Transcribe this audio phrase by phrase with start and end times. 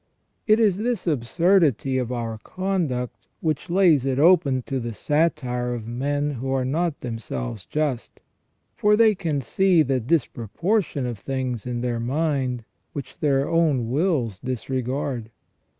[0.47, 5.85] It is this absurdity of our conduct which lays it open to the satire of
[5.87, 8.19] men who are not themselves just,
[8.73, 14.39] for they can see the disproportion of things in their mind, which their own wills
[14.39, 15.29] disregard.